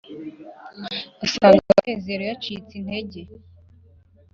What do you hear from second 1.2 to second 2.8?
asanga munezero yacitse